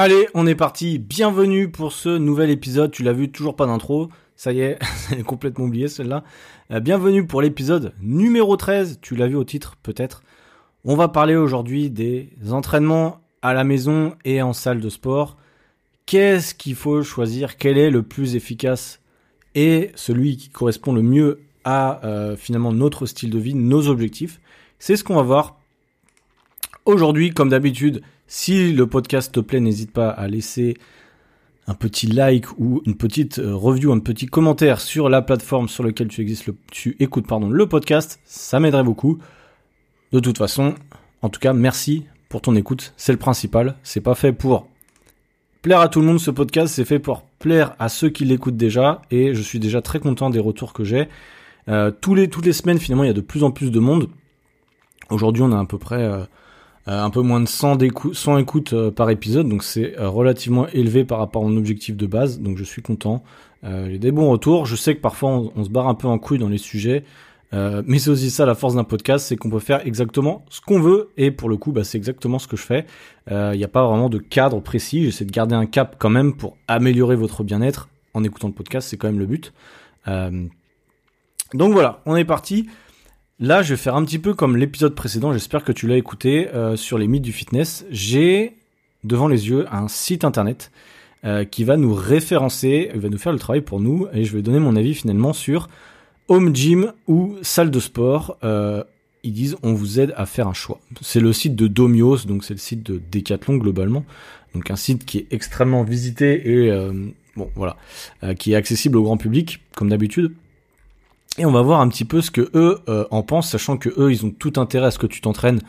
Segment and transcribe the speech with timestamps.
[0.00, 1.00] Allez, on est parti.
[1.00, 2.92] Bienvenue pour ce nouvel épisode.
[2.92, 4.10] Tu l'as vu, toujours pas d'intro.
[4.36, 4.78] Ça y est,
[5.10, 6.22] j'ai complètement oublié celle-là.
[6.70, 9.00] Euh, bienvenue pour l'épisode numéro 13.
[9.02, 10.22] Tu l'as vu au titre, peut-être.
[10.84, 15.36] On va parler aujourd'hui des entraînements à la maison et en salle de sport.
[16.06, 17.56] Qu'est-ce qu'il faut choisir?
[17.56, 19.00] Quel est le plus efficace?
[19.56, 24.38] Et celui qui correspond le mieux à euh, finalement notre style de vie, nos objectifs
[24.78, 25.58] C'est ce qu'on va voir
[26.84, 28.02] aujourd'hui, comme d'habitude.
[28.30, 30.76] Si le podcast te plaît, n'hésite pas à laisser
[31.66, 35.82] un petit like ou une petite euh, review, un petit commentaire sur la plateforme sur
[35.82, 38.20] laquelle tu, écoutes pardon, le podcast.
[38.26, 39.18] Ça m'aiderait beaucoup.
[40.12, 40.74] De toute façon,
[41.22, 42.92] en tout cas, merci pour ton écoute.
[42.98, 43.76] C'est le principal.
[43.82, 44.68] C'est pas fait pour
[45.62, 48.58] plaire à tout le monde ce podcast, c'est fait pour plaire à ceux qui l'écoutent
[48.58, 51.08] déjà et je suis déjà très content des retours que j'ai.
[51.70, 54.10] Euh, les, toutes les semaines finalement il y a de plus en plus de monde.
[55.08, 56.24] Aujourd'hui on a à peu près euh,
[56.90, 57.78] un peu moins de 100,
[58.12, 61.96] 100 écoutes euh, par épisode, donc c'est euh, relativement élevé par rapport à mon objectif
[61.96, 63.22] de base, donc je suis content.
[63.64, 66.38] J'ai des bons retours, je sais que parfois on, se barre un peu en couille
[66.38, 67.02] dans les sujets,
[67.52, 70.78] mais c'est aussi ça la force d'un podcast, c'est qu'on peut faire exactement ce qu'on
[70.78, 72.86] veut, et pour le coup bah, c'est exactement ce que je fais.
[73.28, 76.36] Il n'y a pas vraiment de cadre précis, j'essaie de garder un cap quand même
[76.36, 79.52] pour améliorer votre bien-être en écoutant le podcast, c'est quand même le but.
[80.06, 82.68] donc voilà, on est parti.
[83.40, 86.48] Là, je vais faire un petit peu comme l'épisode précédent, j'espère que tu l'as écouté,
[86.54, 87.86] euh, sur les mythes du fitness.
[87.88, 88.56] J'ai
[89.04, 90.72] devant les yeux un site internet
[91.24, 94.34] euh, qui va nous référencer, il va nous faire le travail pour nous, et je
[94.34, 95.68] vais donner mon avis finalement sur
[96.26, 98.36] home gym ou salle de sport.
[98.42, 98.82] Euh,
[99.22, 100.80] ils disent on vous aide à faire un choix.
[101.00, 104.04] C'est le site de Domios, donc c'est le site de Decathlon globalement,
[104.52, 106.72] donc un site qui est extrêmement visité et
[107.36, 107.76] bon voilà,
[108.38, 110.32] qui est accessible au grand public comme d'habitude.
[111.38, 113.88] Et on va voir un petit peu ce que eux euh, en pensent, sachant que
[113.96, 115.60] eux, ils ont tout intérêt à ce que tu t'entraînes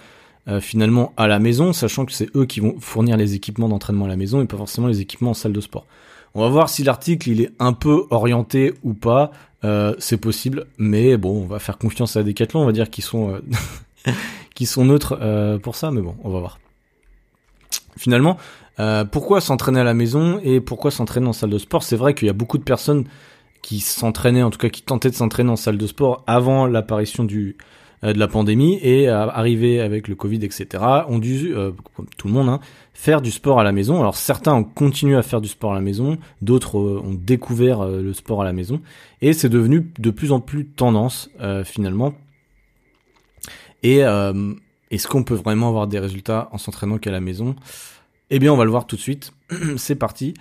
[0.48, 4.06] euh, finalement à la maison, sachant que c'est eux qui vont fournir les équipements d'entraînement
[4.06, 5.86] à la maison et pas forcément les équipements en salle de sport.
[6.34, 9.32] On va voir si l'article il est un peu orienté ou pas.
[9.64, 13.04] Euh, c'est possible, mais bon, on va faire confiance à Decathlon, on va dire qu'ils
[13.04, 13.40] sont
[14.56, 15.20] qui sont neutres
[15.62, 16.60] pour ça, mais bon, on va voir.
[17.98, 18.38] Finalement,
[19.12, 21.84] pourquoi s'entraîner à la maison et pourquoi s'entraîner en salle de sport?
[21.84, 23.06] C'est vrai qu'il y a beaucoup de personnes
[23.62, 27.24] qui s'entraînaient, en tout cas qui tentaient de s'entraîner en salle de sport avant l'apparition
[27.24, 27.58] du
[28.06, 32.06] euh, de la pandémie et euh, arrivé avec le Covid, etc., ont dû, euh, comme
[32.18, 32.62] tout le monde, hein,
[32.94, 34.00] faire du sport à la maison.
[34.00, 38.14] Alors certains ont continué à faire du sport à la maison, d'autres ont découvert le
[38.14, 38.82] sport à la maison,
[39.22, 41.30] et c'est devenu de plus en plus tendance
[41.66, 42.14] finalement.
[43.84, 44.00] Et
[44.92, 47.56] est-ce qu'on peut vraiment avoir des résultats en s'entraînant qu'à la maison?
[48.30, 49.34] Eh bien, on va le voir tout de suite.
[49.78, 50.34] c'est parti.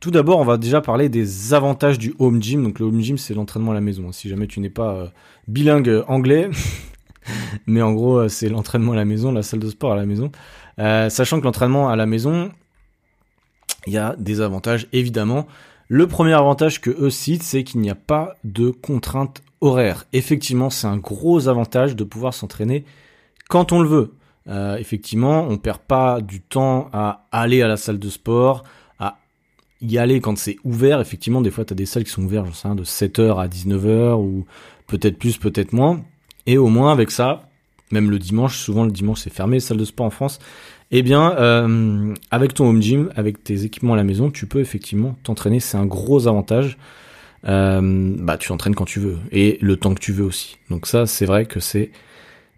[0.00, 2.62] Tout d'abord, on va déjà parler des avantages du home gym.
[2.62, 4.12] Donc le home gym, c'est l'entraînement à la maison.
[4.12, 5.06] Si jamais tu n'es pas euh,
[5.48, 6.50] bilingue euh, anglais,
[7.66, 10.06] mais en gros, euh, c'est l'entraînement à la maison, la salle de sport à la
[10.06, 10.30] maison.
[10.78, 12.50] sachant que l'entraînement à la maison,
[13.86, 15.46] il y a des avantages évidemment.
[15.88, 20.04] Le premier avantage que eux citent, c'est qu'il n'y a pas de contraintes horaires.
[20.12, 22.84] Effectivement, c'est un gros avantage de pouvoir s'entraîner
[23.48, 24.12] quand on le veut.
[24.78, 28.64] effectivement, on perd pas du temps à aller à la salle de sport,
[29.80, 31.00] y aller quand c'est ouvert.
[31.00, 34.46] Effectivement, des fois, tu des salles qui sont ouvertes, sais, de 7h à 19h ou
[34.86, 36.02] peut-être plus, peut-être moins.
[36.46, 37.48] Et au moins, avec ça,
[37.90, 40.38] même le dimanche, souvent le dimanche c'est fermé, salle de sport en France,
[40.90, 44.60] eh bien, euh, avec ton home gym, avec tes équipements à la maison, tu peux
[44.60, 45.60] effectivement t'entraîner.
[45.60, 46.78] C'est un gros avantage.
[47.46, 50.58] Euh, bah, tu t'entraînes quand tu veux et le temps que tu veux aussi.
[50.68, 51.90] Donc ça, c'est vrai que c'est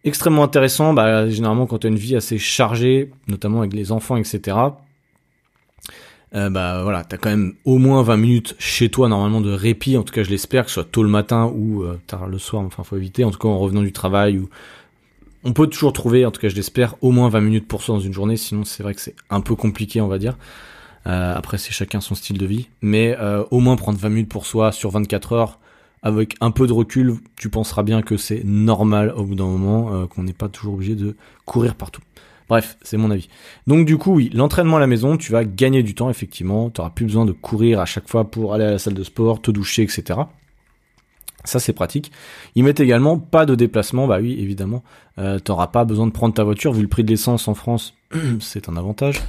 [0.05, 0.95] extrêmement intéressant.
[0.95, 4.57] Bah, généralement, quand tu as une vie assez chargée, notamment avec les enfants, etc.,
[6.35, 9.97] euh, bah voilà, t'as quand même au moins 20 minutes chez toi normalement de répit,
[9.97, 12.39] en tout cas je l'espère, que ce soit tôt le matin ou euh, tard le
[12.39, 14.49] soir, enfin faut éviter, en tout cas en revenant du travail ou
[15.45, 17.95] on peut toujours trouver, en tout cas je l'espère, au moins 20 minutes pour soi
[17.95, 20.37] dans une journée, sinon c'est vrai que c'est un peu compliqué on va dire.
[21.07, 24.29] Euh, après c'est chacun son style de vie, mais euh, au moins prendre 20 minutes
[24.29, 25.59] pour soi sur 24 heures,
[26.03, 30.07] avec un peu de recul, tu penseras bien que c'est normal au bout d'un moment,
[30.07, 32.03] qu'on n'est pas toujours obligé de courir partout.
[32.49, 33.29] Bref, c'est mon avis.
[33.67, 36.71] Donc du coup, oui, l'entraînement à la maison, tu vas gagner du temps, effectivement.
[36.71, 39.03] Tu n'auras plus besoin de courir à chaque fois pour aller à la salle de
[39.03, 40.21] sport, te doucher, etc.
[41.45, 42.11] Ça, c'est pratique.
[42.55, 44.07] Ils mettent également pas de déplacement.
[44.07, 44.83] Bah oui, évidemment.
[45.19, 46.73] Euh, tu n'auras pas besoin de prendre ta voiture.
[46.73, 47.95] Vu le prix de l'essence en France,
[48.41, 49.21] c'est un avantage.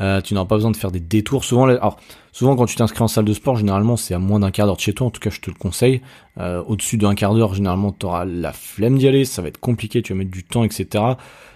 [0.00, 1.44] Euh, tu n'auras pas besoin de faire des détours.
[1.44, 1.98] Souvent, alors,
[2.32, 4.76] souvent quand tu t'inscris en salle de sport, généralement c'est à moins d'un quart d'heure
[4.76, 5.06] de chez toi.
[5.06, 6.02] En tout cas, je te le conseille.
[6.38, 9.24] Euh, Au-dessus d'un quart d'heure, généralement, tu auras la flemme d'y aller.
[9.24, 10.02] Ça va être compliqué.
[10.02, 11.04] Tu vas mettre du temps, etc.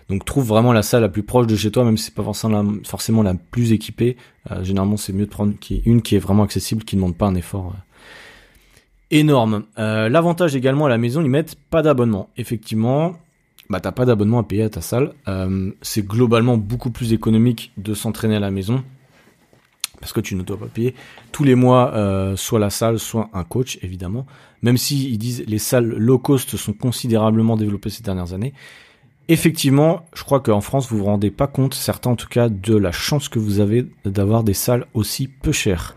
[0.08, 2.24] Donc trouve vraiment la salle la plus proche de chez toi, même si c'est pas
[2.24, 4.16] forcément la, plus équipée.
[4.50, 5.52] Euh, généralement, c'est mieux de prendre
[5.84, 7.74] une qui est vraiment accessible, qui ne demande pas un effort
[9.12, 9.64] énorme.
[9.76, 12.30] L'avantage également à la maison, ils mettent pas d'abonnement.
[12.36, 13.16] Effectivement,
[13.70, 15.14] bah t'as pas d'abonnement à payer à ta salle.
[15.28, 18.82] Euh, c'est globalement beaucoup plus économique de s'entraîner à la maison
[20.00, 20.94] parce que tu ne dois pas payer
[21.30, 24.26] tous les mois euh, soit la salle, soit un coach, évidemment.
[24.62, 28.52] Même si ils disent les salles low cost sont considérablement développées ces dernières années.
[29.28, 32.74] Effectivement, je crois qu'en France, vous vous rendez pas compte, certains en tout cas, de
[32.74, 35.96] la chance que vous avez d'avoir des salles aussi peu chères.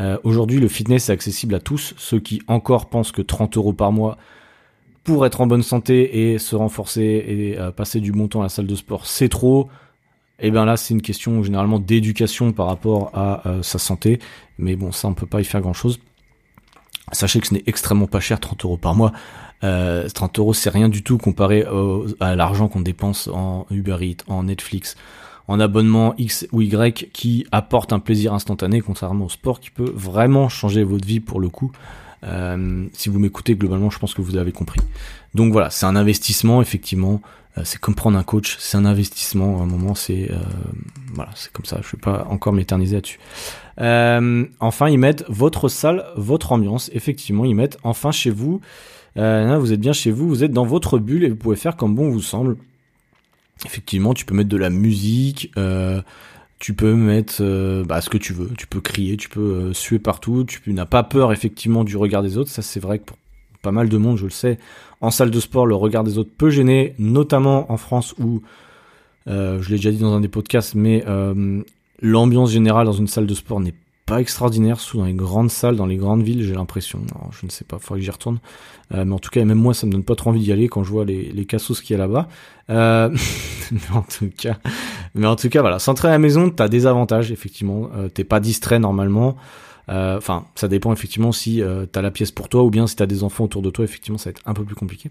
[0.00, 1.94] Euh, Aujourd'hui, le fitness est accessible à tous.
[1.96, 4.18] Ceux qui encore pensent que 30 euros par mois
[5.04, 8.44] pour être en bonne santé et se renforcer et euh, passer du bon temps à
[8.44, 9.68] la salle de sport, c'est trop.
[10.38, 14.18] Et eh bien là, c'est une question généralement d'éducation par rapport à euh, sa santé.
[14.58, 16.00] Mais bon, ça, on peut pas y faire grand-chose.
[17.12, 19.12] Sachez que ce n'est extrêmement pas cher, 30 euros par mois.
[19.62, 21.64] Euh, 30 euros, c'est rien du tout comparé
[22.18, 24.96] à l'argent qu'on dépense en Uber Eats, en Netflix,
[25.46, 29.92] en abonnement X ou Y qui apporte un plaisir instantané, contrairement au sport qui peut
[29.94, 31.70] vraiment changer votre vie pour le coup.
[32.24, 34.80] Euh, si vous m'écoutez globalement, je pense que vous avez compris.
[35.34, 37.20] Donc voilà, c'est un investissement effectivement.
[37.58, 39.60] Euh, c'est comme prendre un coach, c'est un investissement.
[39.60, 40.36] À un moment, c'est euh,
[41.14, 41.80] voilà, c'est comme ça.
[41.82, 43.18] Je vais pas encore m'éterniser là-dessus.
[43.80, 46.90] Euh, enfin, ils mettent votre salle, votre ambiance.
[46.94, 48.60] Effectivement, ils mettent enfin chez vous.
[49.16, 51.94] vous êtes bien chez vous, vous êtes dans votre bulle et vous pouvez faire comme
[51.94, 52.56] bon vous semble.
[53.66, 55.52] Effectivement, tu peux mettre de la musique.
[56.62, 57.42] Tu peux mettre
[57.82, 61.02] bah, ce que tu veux, tu peux crier, tu peux suer partout, tu n'as pas
[61.02, 63.16] peur effectivement du regard des autres, ça c'est vrai que pour
[63.62, 64.58] pas mal de monde, je le sais,
[65.00, 68.42] en salle de sport, le regard des autres peut gêner, notamment en France où,
[69.28, 71.62] euh, je l'ai déjà dit dans un des podcasts, mais euh,
[72.00, 73.74] l'ambiance générale dans une salle de sport n'est
[74.04, 77.00] pas extraordinaire, sous dans les grandes salles, dans les grandes villes, j'ai l'impression.
[77.30, 78.40] Je ne sais pas, il faudrait que j'y retourne.
[78.92, 80.68] Euh, mais en tout cas, même moi, ça me donne pas trop envie d'y aller
[80.68, 82.28] quand je vois les, les cassos qu'il y a là-bas.
[82.68, 84.58] mais en tout cas,
[85.14, 87.90] mais en tout cas, voilà, s'entraîner à la maison, t'as des avantages, effectivement.
[88.14, 89.36] t'es pas distrait normalement.
[89.88, 92.96] Euh, enfin, ça dépend effectivement si euh, t'as la pièce pour toi ou bien si
[92.96, 95.10] t'as des enfants autour de toi, effectivement, ça va être un peu plus compliqué.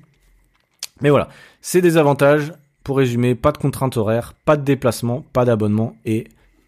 [1.02, 1.30] Mais voilà,
[1.62, 2.54] c'est des avantages.
[2.84, 6.28] Pour résumer, pas de contraintes horaires, pas de déplacement, pas d'abonnement et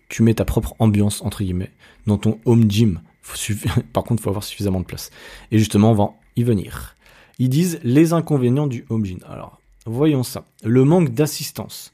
[0.10, 1.72] tu mets ta propre ambiance entre guillemets
[2.06, 3.02] dans ton home gym.
[3.94, 5.10] Par contre, faut avoir suffisamment de place.
[5.50, 6.96] Et justement, on va y venir.
[7.40, 9.20] Ils disent les inconvénients du home gym.
[9.28, 10.46] Alors, voyons ça.
[10.64, 11.93] Le manque d'assistance.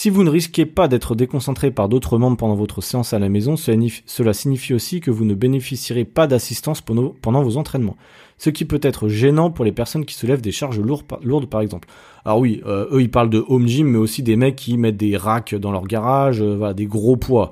[0.00, 3.28] Si vous ne risquez pas d'être déconcentré par d'autres membres pendant votre séance à la
[3.28, 7.96] maison, cela signifie aussi que vous ne bénéficierez pas d'assistance pendant vos entraînements.
[8.38, 11.88] Ce qui peut être gênant pour les personnes qui soulèvent des charges lourdes par exemple.
[12.24, 14.96] Alors oui, euh, eux ils parlent de home gym, mais aussi des mecs qui mettent
[14.96, 17.50] des racks dans leur garage, euh, voilà, des gros poids.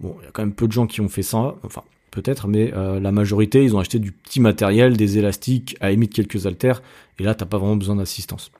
[0.00, 2.48] Bon, il y a quand même peu de gens qui ont fait ça, enfin peut-être,
[2.48, 6.44] mais euh, la majorité ils ont acheté du petit matériel, des élastiques, à limite quelques
[6.44, 6.82] haltères,
[7.20, 8.50] et là t'as pas vraiment besoin d'assistance.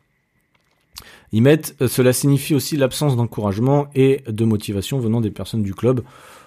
[1.33, 5.75] Ils mettent, euh, cela signifie aussi l'absence d'encouragement et de motivation venant des personnes du
[5.75, 6.03] club.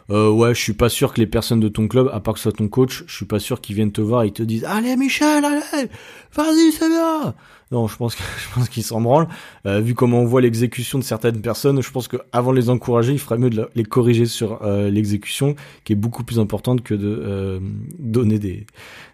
[0.10, 2.39] Euh, ouais, je suis pas sûr que les personnes de ton club, à part que
[2.39, 4.66] ce soit ton coach, je suis pas sûr qu'ils viennent te voir et te disent
[4.66, 5.89] allez Michel, allez,
[6.33, 7.33] vas-y c'est bien.
[7.72, 9.30] Non, je pense que je pense qu'ils s'en branlent.
[9.66, 12.69] Euh, vu comment on voit l'exécution de certaines personnes, je pense que avant de les
[12.69, 15.56] encourager, il ferait mieux de les corriger sur euh, l'exécution,
[15.86, 17.62] qui est beaucoup plus importante que de
[18.00, 18.66] donner des,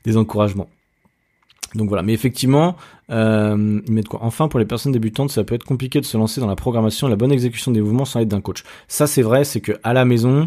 [0.03, 0.69] des encouragements.
[1.75, 2.75] Donc voilà, mais effectivement,
[3.09, 3.81] euh,
[4.19, 7.07] Enfin, pour les personnes débutantes, ça peut être compliqué de se lancer dans la programmation
[7.07, 8.63] et la bonne exécution des mouvements sans l'aide d'un coach.
[8.87, 10.45] Ça, c'est vrai, c'est que à la maison,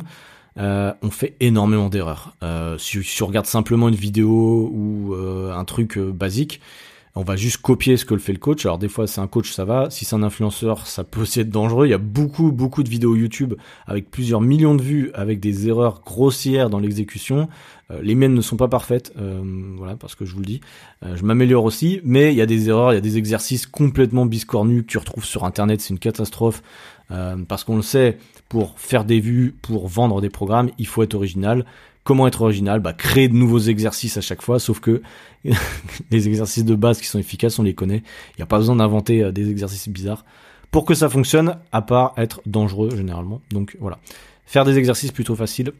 [0.58, 2.34] euh, on fait énormément d'erreurs.
[2.42, 6.60] Euh, si, on regarde simplement une vidéo ou euh, un truc basique,
[7.16, 8.64] on va juste copier ce que le fait le coach.
[8.66, 9.90] Alors des fois c'est un coach, ça va.
[9.90, 11.86] Si c'est un influenceur, ça peut aussi être dangereux.
[11.86, 13.54] Il y a beaucoup beaucoup de vidéos YouTube
[13.86, 17.48] avec plusieurs millions de vues, avec des erreurs grossières dans l'exécution.
[17.90, 19.42] Euh, les miennes ne sont pas parfaites, euh,
[19.76, 20.60] voilà, parce que je vous le dis.
[21.04, 23.66] Euh, je m'améliore aussi, mais il y a des erreurs, il y a des exercices
[23.66, 25.80] complètement biscornus que tu retrouves sur Internet.
[25.80, 26.62] C'est une catastrophe
[27.48, 28.18] parce qu'on le sait.
[28.48, 31.64] Pour faire des vues, pour vendre des programmes, il faut être original.
[32.04, 35.02] Comment être original bah, Créer de nouveaux exercices à chaque fois, sauf que
[36.10, 38.02] les exercices de base qui sont efficaces, on les connaît.
[38.32, 40.24] Il n'y a pas besoin d'inventer euh, des exercices bizarres
[40.70, 43.40] pour que ça fonctionne, à part être dangereux généralement.
[43.50, 43.98] Donc voilà.
[44.46, 45.72] Faire des exercices plutôt faciles,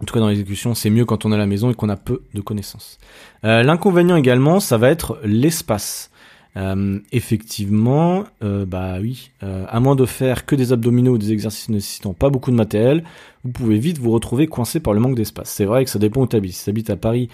[0.00, 1.88] en tout cas dans l'exécution, c'est mieux quand on est à la maison et qu'on
[1.88, 2.98] a peu de connaissances.
[3.44, 6.10] Euh, l'inconvénient également, ça va être l'espace.
[6.56, 11.32] Euh, effectivement, euh, bah oui, euh, à moins de faire que des abdominaux ou des
[11.32, 13.04] exercices nécessitant pas beaucoup de matériel,
[13.44, 15.50] vous pouvez vite vous retrouver coincé par le manque d'espace.
[15.50, 16.54] C'est vrai que ça dépend où tu habites.
[16.54, 17.28] Si tu habites à Paris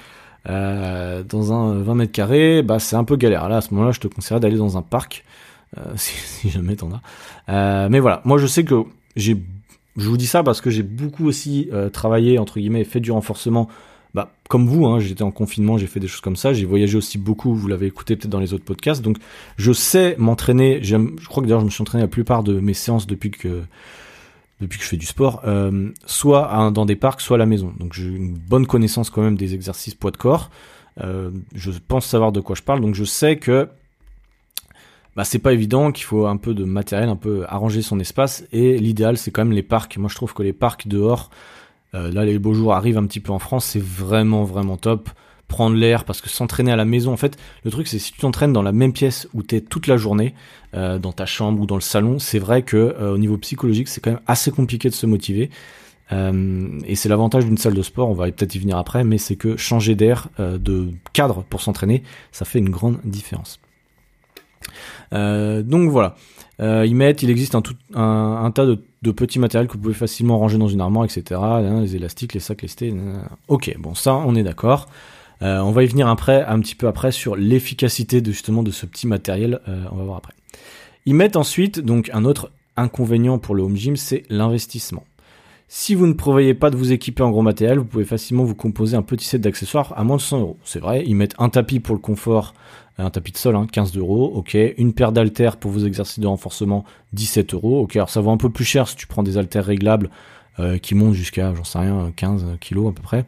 [0.49, 3.49] dans un 20 mètres carrés, bah c'est un peu galère.
[3.49, 5.25] Là, à ce moment-là, je te conseillerais d'aller dans un parc,
[5.97, 6.89] si, si, jamais t'en
[7.49, 7.89] as.
[7.89, 8.85] mais voilà, moi je sais que
[9.17, 9.43] j'ai,
[9.97, 13.69] je vous dis ça parce que j'ai beaucoup aussi travaillé entre guillemets, fait du renforcement
[14.17, 16.97] bah, comme vous, hein, j'étais en confinement, j'ai fait des choses comme ça, j'ai voyagé
[16.97, 19.19] aussi beaucoup, vous l'avez écouté peut-être dans les autres podcasts, donc
[19.59, 20.97] je sais m'entraîner, je
[21.29, 23.65] crois que d'ailleurs je me suis entraîné la plupart de mes séances depuis que
[24.63, 27.75] depuis que je fais du sport, euh, soit dans des parcs, soit à la maison.
[27.79, 30.51] Donc j'ai une bonne connaissance quand même des exercices poids de corps.
[31.03, 33.69] Euh, je pense savoir de quoi je parle, donc je sais que
[35.15, 38.47] bah c'est pas évident, qu'il faut un peu de matériel, un peu arranger son espace.
[38.51, 39.99] Et l'idéal, c'est quand même les parcs.
[39.99, 41.29] Moi, je trouve que les parcs dehors,
[41.97, 45.09] euh, là, les beaux jours arrivent un petit peu en France, c'est vraiment vraiment top.
[45.49, 48.19] Prendre l'air, parce que s'entraîner à la maison, en fait, le truc, c'est si tu
[48.19, 50.35] t'entraînes dans la même pièce où t'es toute la journée,
[50.75, 53.87] euh, dans ta chambre ou dans le salon, c'est vrai que euh, au niveau psychologique,
[53.89, 55.51] c'est quand même assez compliqué de se motiver.
[56.13, 59.37] et c'est l'avantage d'une salle de sport, on va peut-être y venir après, mais c'est
[59.37, 63.59] que changer d'air, de cadre pour s'entraîner, ça fait une grande différence.
[65.13, 66.17] Donc voilà.
[66.61, 69.95] Euh, ils mettent, il existe un, tout, un, tas de, petits matériels que vous pouvez
[69.95, 71.41] facilement ranger dans une armoire, etc.
[71.81, 72.95] Les élastiques, les sacs lestés.
[73.49, 74.89] Ok, bon ça, on est d'accord.
[75.43, 78.71] Euh, on va y venir après, un petit peu après, sur l'efficacité de justement de
[78.71, 79.61] ce petit matériel.
[79.67, 80.33] on va voir après.
[81.05, 85.05] Ils mettent ensuite donc un autre inconvénient pour le home gym, c'est l'investissement.
[85.69, 88.55] Si vous ne prévoyez pas de vous équiper en gros matériel, vous pouvez facilement vous
[88.55, 90.57] composer un petit set d'accessoires à moins de 100 euros.
[90.65, 92.55] C'est vrai, ils mettent un tapis pour le confort
[92.99, 94.57] un tapis de sol, hein, 15 euros, ok.
[94.79, 97.97] Une paire d'haltères pour vos exercices de renforcement, 17 euros, ok.
[97.97, 100.11] Alors ça vaut un peu plus cher si tu prends des haltères réglables
[100.59, 103.25] euh, qui montent jusqu'à, j'en sais rien, 15 kilos à peu près, un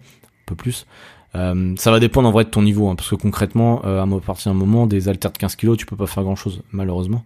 [0.46, 0.86] peu plus.
[1.34, 4.20] Euh, ça va dépendre en vrai de ton niveau, hein, parce que concrètement, euh, à
[4.20, 7.24] partir d'un moment, des haltères de 15 kilos, tu peux pas faire grand chose, malheureusement.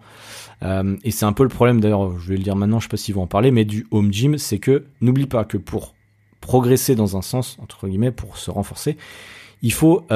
[1.02, 2.96] Et c'est un peu le problème, d'ailleurs, je vais le dire maintenant, je sais pas
[2.96, 5.96] s'ils vont en parler, mais du home gym, c'est que n'oublie pas que pour
[6.40, 8.96] progresser dans un sens, entre guillemets, pour se renforcer,
[9.62, 10.06] il faut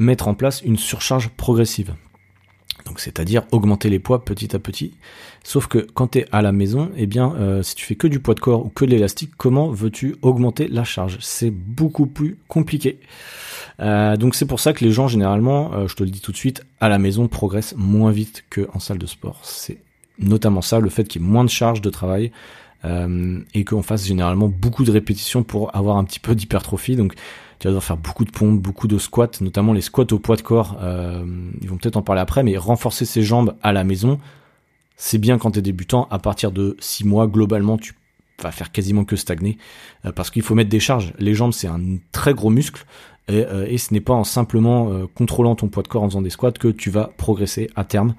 [0.00, 1.94] mettre en place une surcharge progressive.
[2.86, 4.94] Donc c'est-à-dire augmenter les poids petit à petit.
[5.44, 8.06] Sauf que quand tu es à la maison, eh bien euh, si tu fais que
[8.06, 11.18] du poids de corps ou que de l'élastique, comment veux-tu augmenter la charge?
[11.20, 12.98] C'est beaucoup plus compliqué.
[13.80, 16.32] Euh, donc c'est pour ça que les gens généralement, euh, je te le dis tout
[16.32, 19.40] de suite, à la maison progressent moins vite qu'en salle de sport.
[19.42, 19.78] C'est
[20.18, 22.32] notamment ça, le fait qu'il y ait moins de charge de travail,
[22.84, 26.96] et qu'on fasse généralement beaucoup de répétitions pour avoir un petit peu d'hypertrophie.
[26.96, 27.14] Donc
[27.60, 30.36] tu vas devoir faire beaucoup de pompes, beaucoup de squats, notamment les squats au poids
[30.36, 30.78] de corps.
[30.80, 31.22] Euh,
[31.60, 34.18] ils vont peut-être en parler après, mais renforcer ses jambes à la maison,
[34.96, 36.08] c'est bien quand tu es débutant.
[36.10, 37.94] À partir de 6 mois, globalement, tu
[38.42, 39.58] vas faire quasiment que stagner,
[40.06, 41.12] euh, parce qu'il faut mettre des charges.
[41.18, 42.86] Les jambes, c'est un très gros muscle,
[43.30, 46.30] euh, et ce n'est pas en simplement contrôlant ton poids de corps en faisant des
[46.30, 48.14] squats que tu vas progresser à terme.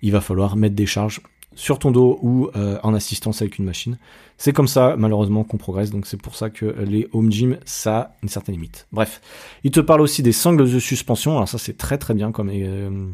[0.00, 1.20] Il va falloir mettre des charges
[1.56, 3.98] sur ton dos ou euh, en assistance avec une machine.
[4.36, 5.90] C'est comme ça, malheureusement, qu'on progresse.
[5.90, 8.86] Donc c'est pour ça que les home gym, ça a une certaine limite.
[8.92, 9.20] Bref,
[9.64, 11.32] il te parle aussi des sangles de suspension.
[11.36, 13.08] Alors ça, c'est très très bien comme euh,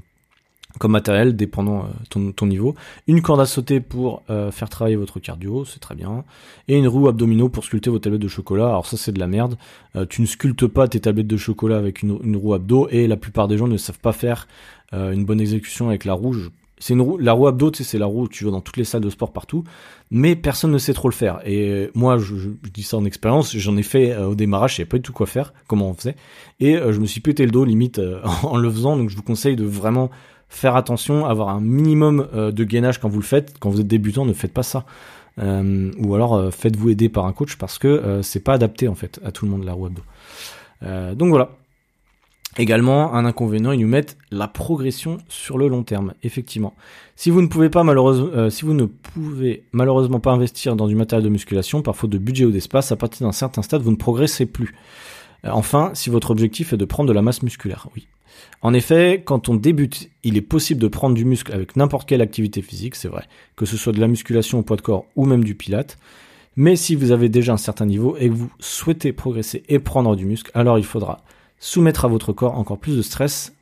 [0.88, 2.74] matériel, dépendant euh, ton, niveau.
[3.06, 6.24] Une corde à sauter pour faire travailler votre cardio, c'est très bien.
[6.66, 8.66] Et une roue abdominaux pour sculpter vos tablettes de chocolat.
[8.66, 9.56] Alors ça, c'est de la merde.
[10.10, 12.88] tu ne sculptes pas tes tablettes de chocolat avec une, roue abdo.
[12.90, 14.48] Et la plupart des gens ne savent pas faire
[14.92, 16.34] une bonne exécution avec la roue.
[16.82, 18.82] C'est une roue, la roue abdo, c'est la roue que tu vois dans toutes les
[18.82, 19.62] salles de sport partout,
[20.10, 21.38] mais personne ne sait trop le faire.
[21.46, 22.34] Et moi, je,
[22.74, 25.12] dis ça en expérience, j'en ai fait euh, au démarrage, je savais pas du tout
[25.12, 26.16] quoi faire, comment on faisait,
[26.58, 28.96] et euh, je me suis pété le dos limite euh, en le faisant.
[28.96, 30.10] Donc je vous conseille de vraiment
[30.48, 33.54] faire attention, avoir un minimum de gainage quand vous le faites.
[33.60, 34.84] Quand vous êtes débutant, ne faites pas ça.
[35.38, 39.30] ou alors faites-vous aider par un coach parce que c'est pas adapté en fait à
[39.30, 40.02] tout le monde la roue abdo.
[41.14, 41.52] donc voilà,
[42.58, 46.12] Également, un inconvénient, ils nous mettent la progression sur le long terme.
[46.22, 46.74] Effectivement,
[47.16, 50.86] si vous ne pouvez pas malheureusement, euh, si vous ne pouvez malheureusement pas investir dans
[50.86, 53.80] du matériel de musculation par faute de budget ou d'espace, à partir d'un certain stade,
[53.80, 54.74] vous ne progressez plus.
[55.46, 58.06] Euh, enfin, si votre objectif est de prendre de la masse musculaire, oui.
[58.60, 62.20] En effet, quand on débute, il est possible de prendre du muscle avec n'importe quelle
[62.20, 63.24] activité physique, c'est vrai,
[63.56, 65.98] que ce soit de la musculation au poids de corps ou même du pilate.
[66.56, 70.14] Mais si vous avez déjà un certain niveau et que vous souhaitez progresser et prendre
[70.16, 71.22] du muscle, alors il faudra
[71.62, 73.54] soumettre à votre corps encore plus de stress,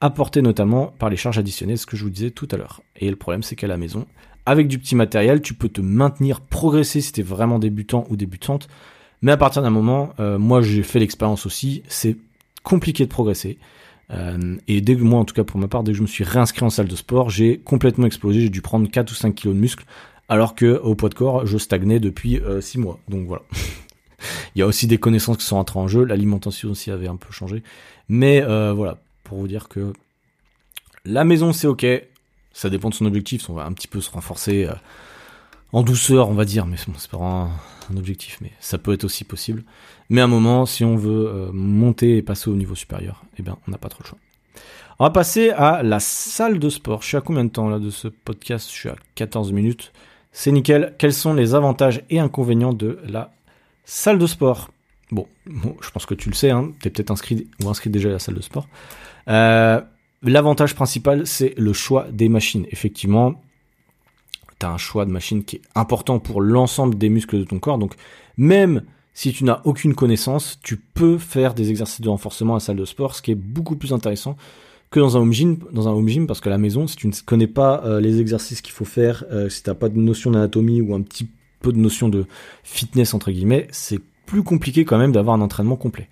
[0.00, 2.80] apporté notamment par les charges additionnelles, ce que je vous disais tout à l'heure.
[2.96, 4.06] Et le problème, c'est qu'à la maison,
[4.46, 8.16] avec du petit matériel, tu peux te maintenir, progresser si tu es vraiment débutant ou
[8.16, 8.66] débutante.
[9.20, 12.16] Mais à partir d'un moment, euh, moi j'ai fait l'expérience aussi, c'est
[12.62, 13.58] compliqué de progresser.
[14.10, 16.06] Euh, et dès que moi, en tout cas pour ma part, dès que je me
[16.06, 18.40] suis réinscrit en salle de sport, j'ai complètement explosé.
[18.40, 19.84] J'ai dû prendre 4 ou 5 kilos de muscle,
[20.30, 22.98] alors que au poids de corps, je stagnais depuis 6 euh, mois.
[23.06, 23.42] Donc voilà.
[24.54, 27.16] Il y a aussi des connaissances qui sont entrées en jeu, l'alimentation aussi avait un
[27.16, 27.62] peu changé.
[28.08, 29.92] Mais euh, voilà, pour vous dire que
[31.04, 31.86] la maison c'est ok,
[32.52, 34.72] ça dépend de son objectif, on va un petit peu se renforcer euh,
[35.72, 39.04] en douceur on va dire, mais c'est pas un, un, objectif, mais ça peut être
[39.04, 39.64] aussi possible.
[40.10, 43.42] Mais à un moment, si on veut euh, monter et passer au niveau supérieur, eh
[43.42, 44.18] bien on n'a pas trop le choix.
[45.00, 47.02] On va passer à la salle de sport.
[47.02, 48.68] Je suis à combien de temps là de ce podcast?
[48.68, 49.92] Je suis à 14 minutes.
[50.32, 50.96] C'est nickel.
[50.98, 53.30] Quels sont les avantages et inconvénients de la
[53.90, 54.70] Salle de sport.
[55.10, 58.10] Bon, je pense que tu le sais, hein, tu es peut-être inscrit ou inscrit déjà
[58.10, 58.68] à la salle de sport.
[59.28, 59.80] Euh,
[60.22, 62.66] l'avantage principal, c'est le choix des machines.
[62.70, 63.40] Effectivement,
[64.60, 67.58] tu as un choix de machine qui est important pour l'ensemble des muscles de ton
[67.58, 67.78] corps.
[67.78, 67.94] Donc,
[68.36, 68.82] même
[69.14, 72.76] si tu n'as aucune connaissance, tu peux faire des exercices de renforcement à la salle
[72.76, 74.36] de sport, ce qui est beaucoup plus intéressant
[74.90, 78.00] que dans un home gym, parce que la maison, si tu ne connais pas euh,
[78.00, 81.26] les exercices qu'il faut faire, euh, si t'as pas de notion d'anatomie ou un petit
[81.60, 82.26] peu de notion de
[82.62, 86.08] fitness entre guillemets, c'est plus compliqué quand même d'avoir un entraînement complet.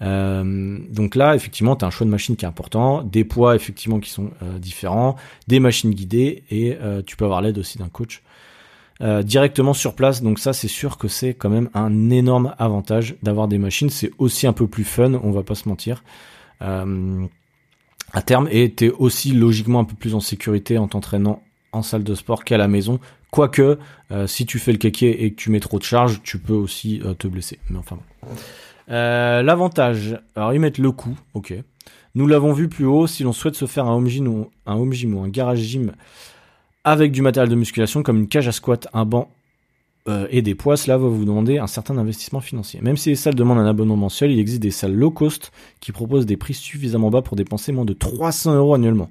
[0.00, 3.56] Euh, donc là, effectivement, tu as un choix de machine qui est important, des poids
[3.56, 5.16] effectivement qui sont différents,
[5.48, 8.22] des machines guidées et tu peux avoir l'aide aussi d'un coach
[9.00, 10.22] directement sur place.
[10.22, 13.90] Donc ça, c'est sûr que c'est quand même un énorme avantage d'avoir des machines.
[13.90, 16.04] C'est aussi un peu plus fun, on va pas se mentir.
[16.62, 17.26] Euh,
[18.12, 21.42] à terme et t'es aussi logiquement un peu plus en sécurité en t'entraînant
[21.72, 22.98] en salle de sport qu'à la maison.
[23.30, 23.78] Quoique,
[24.10, 26.54] euh, si tu fais le kéké et que tu mets trop de charge, tu peux
[26.54, 27.58] aussi euh, te blesser.
[27.68, 28.28] Mais enfin bon.
[28.90, 31.54] Euh, L'avantage, alors ils mettent le coup, ok.
[32.14, 34.76] Nous l'avons vu plus haut, si l'on souhaite se faire un home gym ou un
[34.76, 35.92] home gym ou un garage gym
[36.84, 39.30] avec du matériel de musculation comme une cage à squat, un banc
[40.30, 42.80] et des poids, cela va vous demander un certain investissement financier.
[42.80, 45.92] Même si les salles demandent un abonnement mensuel, il existe des salles low cost qui
[45.92, 49.10] proposent des prix suffisamment bas pour dépenser moins de 300 euros annuellement.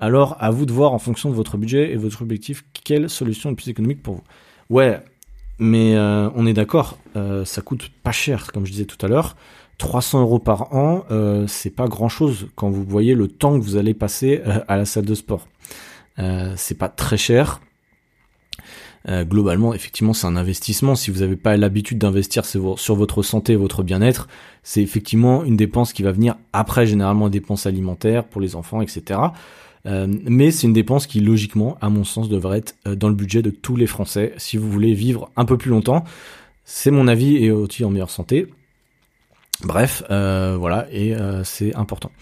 [0.00, 3.50] Alors, à vous de voir en fonction de votre budget et votre objectif, quelle solution
[3.50, 4.22] est plus économique pour vous.
[4.70, 5.00] Ouais,
[5.58, 9.08] mais euh, on est d'accord, euh, ça coûte pas cher, comme je disais tout à
[9.08, 9.36] l'heure.
[9.78, 11.04] 300 euros par an,
[11.46, 14.84] c'est pas grand chose quand vous voyez le temps que vous allez passer à la
[14.84, 15.46] salle de sport.
[16.56, 17.60] c'est pas très cher.
[19.08, 20.94] Euh, globalement, effectivement, c'est un investissement.
[20.94, 24.28] Si vous n'avez pas l'habitude d'investir sur votre santé et votre bien-être,
[24.62, 29.20] c'est effectivement une dépense qui va venir après généralement dépenses alimentaires pour les enfants, etc.
[29.88, 33.14] Euh, mais c'est une dépense qui, logiquement, à mon sens, devrait être euh, dans le
[33.14, 36.04] budget de tous les Français si vous voulez vivre un peu plus longtemps.
[36.64, 38.46] C'est mon avis et aussi en meilleure santé.
[39.64, 42.12] Bref, voilà, et c'est important.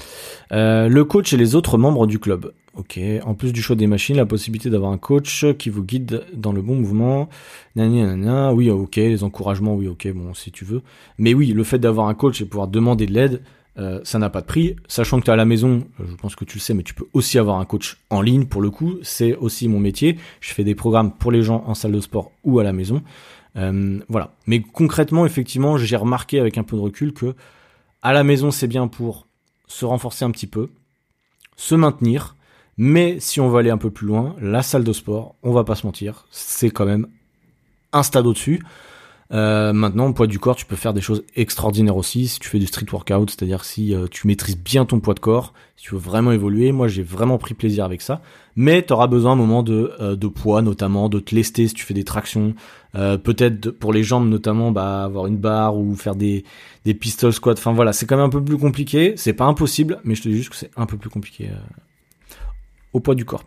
[0.50, 2.54] le coach et les autres membres du club.
[2.76, 2.98] Ok.
[3.24, 6.52] En plus du choix des machines, la possibilité d'avoir un coach qui vous guide dans
[6.52, 7.28] le bon mouvement.
[7.74, 8.96] Oui, ok.
[8.96, 10.08] Les encouragements, oui, ok.
[10.14, 10.80] Bon, si tu veux.
[11.18, 13.42] Mais oui, le fait d'avoir un coach et pouvoir demander de l'aide,
[13.78, 14.76] euh, ça n'a pas de prix.
[14.88, 16.82] Sachant que tu es à la maison, euh, je pense que tu le sais, mais
[16.82, 18.98] tu peux aussi avoir un coach en ligne pour le coup.
[19.02, 20.18] C'est aussi mon métier.
[20.40, 23.02] Je fais des programmes pour les gens en salle de sport ou à la maison.
[23.56, 24.32] Euh, voilà.
[24.46, 27.34] Mais concrètement, effectivement, j'ai remarqué avec un peu de recul que
[28.02, 29.26] à la maison, c'est bien pour
[29.66, 30.70] se renforcer un petit peu,
[31.56, 32.36] se maintenir,
[32.76, 35.64] mais si on veut aller un peu plus loin, la salle de sport, on va
[35.64, 37.08] pas se mentir, c'est quand même
[37.92, 38.62] un stade au-dessus.
[39.32, 42.28] Euh, maintenant, poids du corps, tu peux faire des choses extraordinaires aussi.
[42.28, 45.20] Si tu fais du street workout, c'est-à-dire si euh, tu maîtrises bien ton poids de
[45.20, 48.20] corps, si tu veux vraiment évoluer, moi j'ai vraiment pris plaisir avec ça.
[48.54, 51.74] Mais tu auras besoin un moment de, euh, de poids, notamment de te lester si
[51.74, 52.54] tu fais des tractions.
[52.94, 56.44] Peut-être pour les jambes notamment, bah, avoir une barre ou faire des,
[56.86, 57.52] des pistol squats.
[57.52, 59.12] Enfin voilà, c'est quand même un peu plus compliqué.
[59.18, 61.50] C'est pas impossible, mais je te dis juste que c'est un peu plus compliqué
[62.94, 63.44] au poids du corps.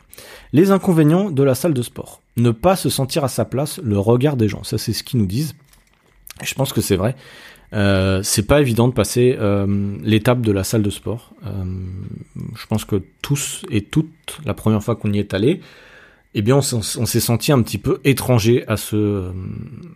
[0.54, 2.22] Les inconvénients de la salle de sport.
[2.38, 4.64] Ne pas se sentir à sa place, le regard des gens.
[4.64, 5.56] Ça, c'est ce qu'ils nous disent.
[6.44, 7.16] Je pense que c'est vrai.
[7.72, 11.34] Euh, c'est pas évident de passer euh, l'étape de la salle de sport.
[11.46, 11.64] Euh,
[12.56, 15.62] je pense que tous et toutes, la première fois qu'on y est allé,
[16.36, 19.32] eh bien, on, s'est senti un petit peu étranger à ce,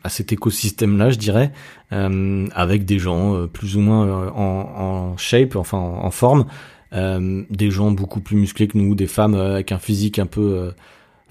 [0.03, 1.51] à cet écosystème-là, je dirais,
[1.91, 6.47] avec des gens plus ou moins en, shape, enfin en forme,
[6.93, 10.27] euh, des gens beaucoup plus musclés que nous, des femmes euh, avec un physique un
[10.27, 10.71] peu, euh,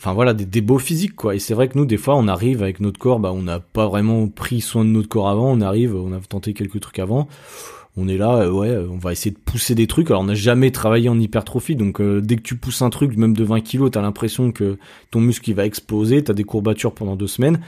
[0.03, 1.37] enfin voilà, des, beaux physiques quoi.
[1.37, 3.61] Et c'est vrai que nous, des fois, on arrive avec notre corps, bah on n'a
[3.61, 5.53] pas vraiment pris soin de notre corps avant.
[5.53, 7.29] On arrive, on a tenté quelques trucs avant.
[7.97, 10.11] On est là, ouais, on va essayer de pousser des trucs.
[10.11, 13.35] Alors on n'a jamais travaillé en hypertrophie, donc dès que tu pousses un truc, même
[13.35, 14.77] de 20 kilos, t'as l'impression que
[15.11, 17.61] ton muscle va exploser, t'as des courbatures pendant deux semaines.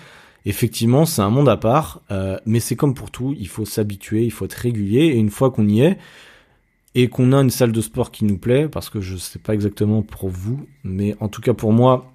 [0.46, 2.00] Effectivement, c'est un monde à part,
[2.46, 5.50] mais c'est comme pour tout, il faut s'habituer, il faut être régulier, et une fois
[5.50, 5.98] qu'on y est,
[6.94, 9.52] et qu'on a une salle de sport qui nous plaît, parce que je sais pas
[9.52, 12.13] exactement pour vous, mais en tout cas pour moi,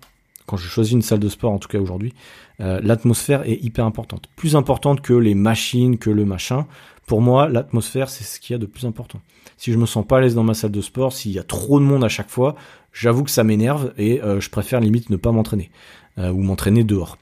[0.50, 2.16] quand je choisis une salle de sport, en tout cas aujourd'hui,
[2.60, 4.26] euh, l'atmosphère est hyper importante.
[4.36, 6.66] Plus importante que les machines, que le machin.
[7.06, 9.22] Pour moi, l'atmosphère, c'est ce qu'il y a de plus important.
[9.58, 11.44] Si je me sens pas à l'aise dans ma salle de sport, s'il y a
[11.44, 12.56] trop de monde à chaque fois,
[12.94, 15.70] j'avoue que ça m'énerve et euh, je préfère limite ne pas m'entraîner
[16.18, 17.20] euh, ou m'entraîner dehors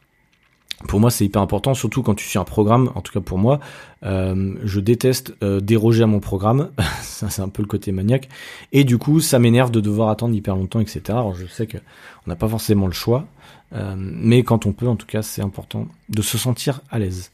[0.85, 2.91] pour moi, c'est hyper important, surtout quand tu suis un programme.
[2.93, 3.59] En tout cas pour moi,
[4.03, 6.69] euh, je déteste euh, déroger à mon programme.
[7.01, 8.29] ça, c'est un peu le côté maniaque.
[8.73, 11.01] Et du coup, ça m'énerve de devoir attendre hyper longtemps, etc.
[11.09, 11.77] Alors, je sais que
[12.25, 13.25] on n'a pas forcément le choix,
[13.73, 17.31] euh, mais quand on peut, en tout cas, c'est important de se sentir à l'aise.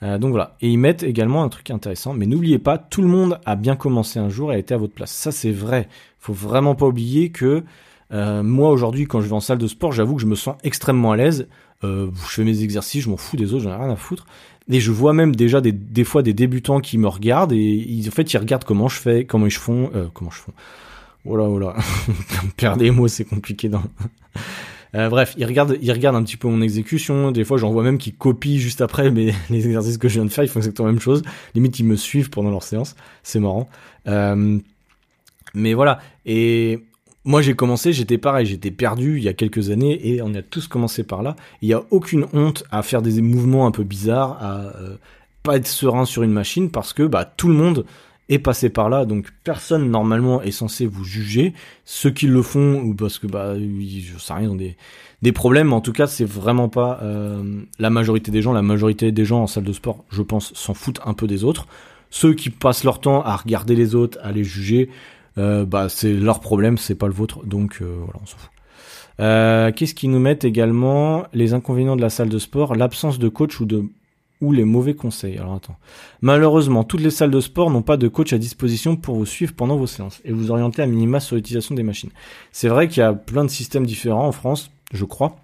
[0.00, 0.56] donc voilà.
[0.62, 2.14] Et ils mettent également un truc intéressant.
[2.14, 4.78] Mais n'oubliez pas, tout le monde a bien commencé un jour et a été à
[4.78, 5.10] votre place.
[5.10, 5.88] Ça, c'est vrai.
[6.20, 7.64] Faut vraiment pas oublier que
[8.10, 11.12] moi aujourd'hui, quand je vais en salle de sport, j'avoue que je me sens extrêmement
[11.12, 11.48] à l'aise
[11.82, 14.26] je fais mes exercices, je m'en fous des autres, j'en ai rien à foutre.
[14.70, 18.08] Et je vois même déjà des, des fois des débutants qui me regardent et ils,
[18.08, 20.52] en fait ils regardent comment je fais, comment ils font, euh, comment je fais.
[21.24, 21.74] Oh là oh là,
[22.56, 23.68] perdre des mots c'est compliqué.
[23.68, 23.82] Dans...
[24.94, 27.30] Euh, bref, ils regardent, ils regardent un petit peu mon exécution.
[27.30, 30.24] Des fois, j'en vois même qui copient juste après mais les exercices que je viens
[30.24, 30.44] de faire.
[30.44, 31.22] Ils font exactement la même chose.
[31.54, 32.94] Limite, ils me suivent pendant leur séance.
[33.22, 33.68] C'est marrant.
[34.06, 34.58] Euh,
[35.54, 36.00] Mais voilà.
[36.26, 36.80] Et
[37.28, 40.40] moi, j'ai commencé, j'étais pareil, j'étais perdu il y a quelques années et on a
[40.40, 41.36] tous commencé par là.
[41.60, 44.96] Il n'y a aucune honte à faire des mouvements un peu bizarres, à euh,
[45.42, 47.84] pas être serein sur une machine parce que bah, tout le monde
[48.30, 51.52] est passé par là, donc personne normalement est censé vous juger.
[51.84, 54.56] Ceux qui le font, ou parce que bah je sais rien, ont
[55.20, 58.54] des, problèmes, en tout cas c'est vraiment pas euh, la majorité des gens.
[58.54, 61.44] La majorité des gens en salle de sport, je pense, s'en foutent un peu des
[61.44, 61.66] autres.
[62.08, 64.88] Ceux qui passent leur temps à regarder les autres, à les juger,
[65.38, 67.44] euh, bah c'est leur problème, c'est pas le vôtre.
[67.46, 68.50] Donc euh, voilà, on s'en fout.
[69.20, 71.24] Euh, Qu'est-ce qu'ils nous mettent également?
[71.32, 73.84] Les inconvénients de la salle de sport, l'absence de coach ou de
[74.40, 75.36] ou les mauvais conseils.
[75.36, 75.76] Alors attends.
[76.20, 79.52] Malheureusement, toutes les salles de sport n'ont pas de coach à disposition pour vous suivre
[79.52, 82.10] pendant vos séances et vous orienter à minima sur l'utilisation des machines.
[82.52, 85.36] C'est vrai qu'il y a plein de systèmes différents en France, je crois.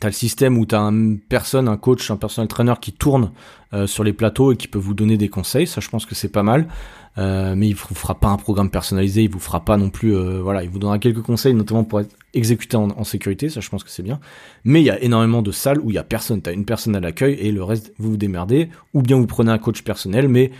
[0.00, 3.30] T'as le système où t'as une personne, un coach, un personnel trainer qui tourne
[3.86, 5.66] sur les plateaux et qui peut vous donner des conseils.
[5.66, 6.66] Ça, je pense que c'est pas mal.
[7.18, 10.16] Euh, mais il vous fera pas un programme personnalisé, il vous fera pas non plus,
[10.16, 13.50] euh, voilà, il vous donnera quelques conseils, notamment pour être exécuté en, sécurité.
[13.50, 14.18] Ça, je pense que c'est bien.
[14.64, 16.40] Mais il y a énormément de salles où il y a personne.
[16.40, 18.70] T'as une personne à l'accueil et le reste vous vous démerdez.
[18.94, 20.50] Ou bien vous prenez un coach personnel, mais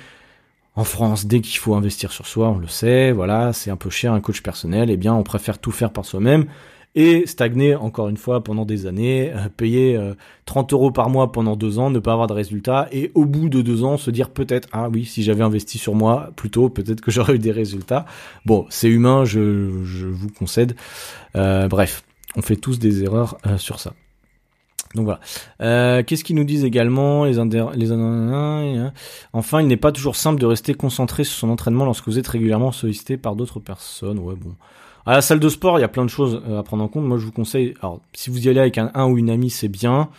[0.74, 3.90] en France, dès qu'il faut investir sur soi, on le sait, voilà, c'est un peu
[3.90, 6.46] cher un coach personnel, et eh bien on préfère tout faire par soi-même
[6.94, 9.98] et stagner encore une fois pendant des années, euh, payer
[10.44, 13.24] 30 euh, euros par mois pendant deux ans, ne pas avoir de résultats, et au
[13.24, 16.50] bout de deux ans se dire peut-être ah oui si j'avais investi sur moi plus
[16.50, 18.04] tôt peut-être que j'aurais eu des résultats.
[18.44, 20.76] Bon c'est humain, je, je, vous concède.
[21.36, 22.04] Euh, bref,
[22.36, 23.94] on fait tous des erreurs sur ça.
[24.94, 26.02] Donc voilà.
[26.02, 27.32] Qu'est-ce qu'ils nous disent également les,
[27.74, 28.90] les
[29.32, 32.28] Enfin, il n'est pas toujours simple de rester concentré sur son entraînement lorsque vous êtes
[32.28, 34.18] régulièrement sollicité par d'autres personnes.
[34.18, 34.54] Ouais, bon.
[35.04, 36.88] À la salle de sport, il y a plein de choses euh, à prendre en
[36.88, 37.04] compte.
[37.04, 39.50] Moi, je vous conseille, alors si vous y allez avec un, un ou une amie,
[39.50, 40.10] c'est bien,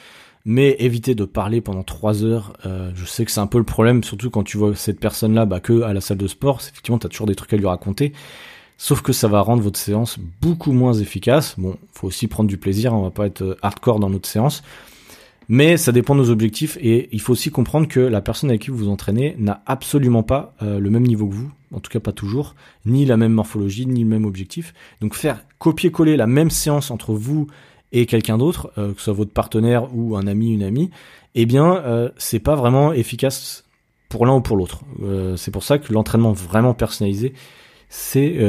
[0.45, 2.53] mais évitez de parler pendant trois heures.
[2.65, 5.45] Euh, je sais que c'est un peu le problème, surtout quand tu vois cette personne-là
[5.45, 6.59] bah, que à la salle de sport.
[6.61, 8.11] Effectivement, tu as toujours des trucs à lui raconter.
[8.77, 11.55] Sauf que ça va rendre votre séance beaucoup moins efficace.
[11.57, 14.63] Bon, faut aussi prendre du plaisir, on va pas être euh, hardcore dans notre séance.
[15.47, 18.61] Mais ça dépend de nos objectifs et il faut aussi comprendre que la personne avec
[18.61, 21.99] qui vous vous entraînez n'a absolument pas le même niveau que vous en tout cas
[21.99, 22.55] pas toujours,
[22.85, 24.73] ni la même morphologie, ni le même objectif.
[25.01, 27.47] Donc faire copier-coller la même séance entre vous
[27.93, 30.89] et quelqu'un d'autre, euh, que ce soit votre partenaire ou un ami, une amie,
[31.35, 33.65] eh bien, euh, c'est pas vraiment efficace
[34.09, 34.81] pour l'un ou pour l'autre.
[35.03, 37.33] Euh, c'est pour ça que l'entraînement vraiment personnalisé,
[37.89, 38.39] c'est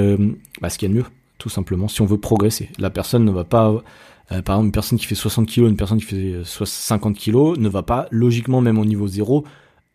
[0.62, 1.06] bah, ce qu'il y a de mieux,
[1.36, 2.70] tout simplement, si on veut progresser.
[2.78, 3.82] La personne ne va pas,
[4.28, 7.68] par exemple, une personne qui fait 60 kg, une personne qui fait 50 kg, ne
[7.68, 9.44] va pas, logiquement, même au niveau zéro,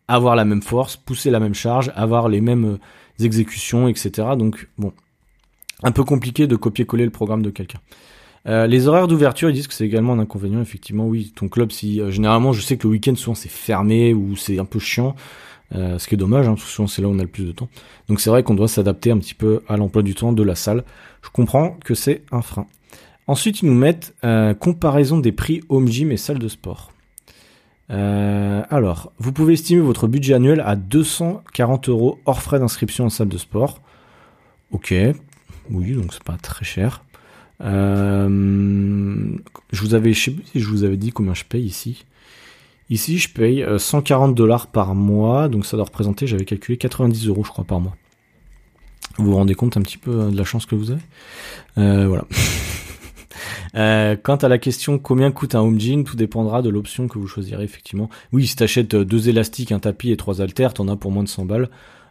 [0.07, 2.77] avoir la même force, pousser la même charge, avoir les mêmes
[3.25, 4.29] exécutions, etc.
[4.37, 4.93] Donc bon,
[5.83, 7.79] un peu compliqué de copier-coller le programme de quelqu'un.
[8.47, 10.61] Euh, les horaires d'ouverture, ils disent que c'est également un inconvénient.
[10.61, 14.13] Effectivement, oui, ton club, si euh, généralement, je sais que le week-end souvent c'est fermé
[14.13, 15.15] ou c'est un peu chiant,
[15.75, 17.27] euh, ce qui est dommage, hein, parce que souvent c'est là où on a le
[17.27, 17.69] plus de temps.
[18.07, 20.55] Donc c'est vrai qu'on doit s'adapter un petit peu à l'emploi du temps de la
[20.55, 20.83] salle.
[21.21, 22.65] Je comprends que c'est un frein.
[23.27, 24.15] Ensuite, ils nous mettent
[24.59, 26.91] comparaison des prix home gym et salle de sport.
[27.91, 33.09] Euh, alors, vous pouvez estimer votre budget annuel à 240 euros hors frais d'inscription en
[33.09, 33.81] salle de sport.
[34.71, 34.93] Ok,
[35.71, 37.03] oui, donc c'est pas très cher.
[37.61, 39.37] Euh,
[39.71, 40.31] je vous avais, je
[40.67, 42.05] vous avais dit combien je paye ici.
[42.91, 47.27] Ici, je paye 140 euh, dollars par mois, donc ça doit représenter, j'avais calculé 90
[47.27, 47.95] euros, je crois, par mois.
[49.17, 51.01] Vous vous rendez compte un petit peu de la chance que vous avez?
[51.75, 52.25] Voilà.
[53.75, 57.19] Euh, quant à la question combien coûte un home gym, tout dépendra de l'option que
[57.19, 58.09] vous choisirez effectivement.
[58.31, 61.23] Oui, si t'achètes euh, deux élastiques, un tapis et trois haltères, t'en as pour moins
[61.23, 61.69] de 100 balles.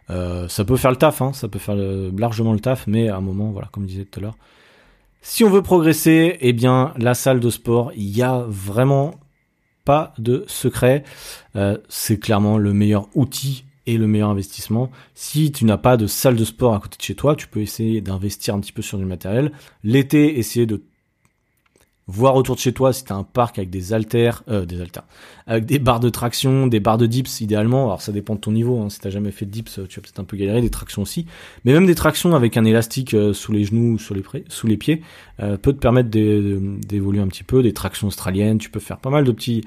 [0.09, 3.17] Euh, ça peut faire le taf, hein, ça peut faire largement le taf, mais à
[3.17, 4.37] un moment, voilà, comme je disais tout à l'heure.
[5.21, 9.15] Si on veut progresser, eh bien, la salle de sport, il y a vraiment
[9.83, 11.03] pas de secret.
[11.89, 14.91] c'est clairement le meilleur outil et le meilleur investissement.
[15.15, 17.59] Si tu n'as pas de salle de sport à côté de chez toi, tu peux
[17.59, 19.51] essayer d'investir un petit peu sur du matériel.
[19.83, 20.83] L'été, essayer de
[22.09, 25.03] voir autour de chez toi si t'as un parc avec des haltères, euh, des haltères,
[25.45, 27.85] avec des barres de traction, des barres de dips idéalement.
[27.85, 28.81] Alors ça dépend de ton niveau.
[28.81, 28.89] Hein.
[28.89, 30.61] Si t'as jamais fait de dips, tu vas peut-être un peu galérer.
[30.61, 31.25] Des tractions aussi,
[31.63, 35.01] mais même des tractions avec un élastique euh, sous les genoux, ou sous les, pieds,
[35.39, 37.61] euh, peut te permettre d'évoluer un petit peu.
[37.61, 39.63] Des tractions australiennes, tu peux faire pas mal de petits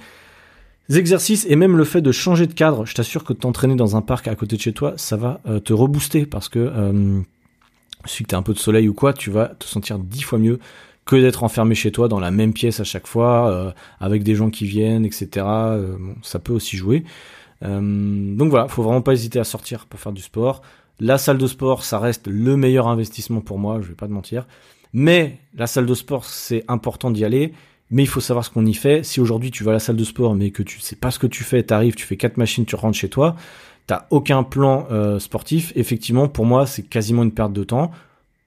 [0.91, 2.85] exercices et même le fait de changer de cadre.
[2.87, 5.73] Je t'assure que t'entraîner dans un parc à côté de chez toi, ça va te
[5.73, 7.23] rebooster parce que
[8.05, 10.39] si tu as un peu de soleil ou quoi, tu vas te sentir dix fois
[10.39, 10.59] mieux
[11.05, 14.35] que d'être enfermé chez toi dans la même pièce à chaque fois, euh, avec des
[14.35, 15.29] gens qui viennent, etc.
[15.37, 17.05] Euh, ça peut aussi jouer.
[17.65, 20.63] Euh, donc voilà, faut vraiment pas hésiter à sortir pour faire du sport.
[21.01, 24.13] La salle de sport, ça reste le meilleur investissement pour moi, je vais pas te
[24.13, 24.47] mentir.
[24.93, 27.53] Mais la salle de sport, c'est important d'y aller.
[27.91, 29.03] Mais il faut savoir ce qu'on y fait.
[29.05, 31.19] Si aujourd'hui tu vas à la salle de sport, mais que tu sais pas ce
[31.19, 33.37] que tu fais, t'arrives, tu fais quatre machines, tu rentres chez toi,
[33.87, 34.87] t'as aucun plan
[35.19, 35.75] sportif.
[35.77, 37.91] Effectivement, pour moi, c'est quasiment une perte de temps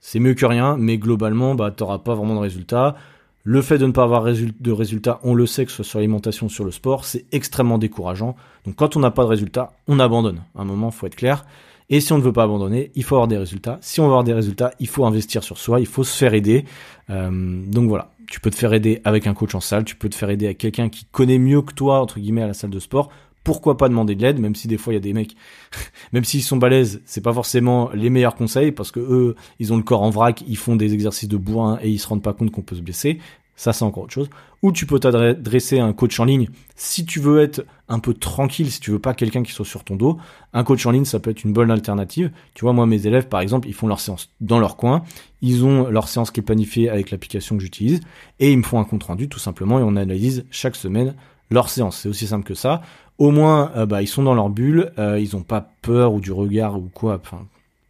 [0.08, 2.96] c'est mieux que rien, mais globalement, bah, t'auras pas vraiment de résultats.
[3.44, 5.98] Le fait de ne pas avoir de résultats, on le sait que ce soit sur
[5.98, 8.36] l'alimentation, sur le sport, c'est extrêmement décourageant.
[8.68, 10.44] Donc quand on n'a pas de résultats, on abandonne.
[10.56, 11.44] À un moment, faut être clair.
[11.90, 13.80] Et si on ne veut pas abandonner, il faut avoir des résultats.
[13.82, 16.36] Si on veut avoir des résultats, il faut investir sur soi, il faut se faire
[16.36, 16.66] aider.
[17.10, 20.10] Euh, donc voilà, tu peux te faire aider avec un coach en salle, tu peux
[20.10, 22.70] te faire aider avec quelqu'un qui connaît mieux que toi, entre guillemets, à la salle
[22.70, 23.10] de sport.
[23.46, 25.38] Pourquoi pas demander de l'aide, même si des fois il y a des mecs,
[26.14, 29.78] même s'ils sont balèzes, c'est pas forcément les meilleurs conseils parce que eux, ils ont
[29.78, 32.34] le corps en vrac, ils font des exercices de bourrin et ils se rendent pas
[32.34, 33.20] compte qu'on peut se blesser.
[33.58, 34.30] Ça, c'est encore autre chose.
[34.64, 36.50] Ou tu peux t'adresser à un coach en ligne.
[36.76, 39.84] Si tu veux être un peu tranquille, si tu veux pas quelqu'un qui soit sur
[39.86, 40.18] ton dos,
[40.52, 42.32] un coach en ligne, ça peut être une bonne alternative.
[42.54, 45.04] Tu vois, moi, mes élèves, par exemple, ils font leur séance dans leur coin.
[45.42, 48.02] Ils ont leur séance qui est planifiée avec l'application que j'utilise.
[48.40, 51.16] Et ils me font un compte rendu, tout simplement, et on analyse chaque semaine
[51.50, 52.00] leur séance.
[52.00, 52.82] C'est aussi simple que ça.
[53.18, 54.92] Au moins, euh, bah, ils sont dans leur bulle.
[55.00, 57.22] Euh, ils ont pas peur ou du regard ou quoi.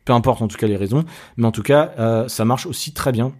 [0.05, 1.03] Peu importe en tout cas les raisons.
[1.37, 3.31] Mais en tout cas, euh, ça marche aussi très bien.